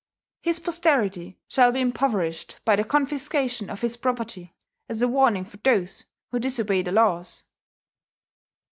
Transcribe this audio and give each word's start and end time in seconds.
His 0.41 0.59
posterity 0.59 1.37
shall 1.47 1.71
be 1.71 1.79
impoverished 1.79 2.59
by 2.65 2.75
the 2.75 2.83
confiscation 2.83 3.69
of 3.69 3.81
his 3.81 3.97
property, 3.97 4.55
as 4.89 5.03
a 5.03 5.07
warning 5.07 5.45
for 5.45 5.57
those 5.57 6.05
who 6.31 6.39
disobey 6.39 6.81
the 6.81 6.91
laws." 6.91 7.43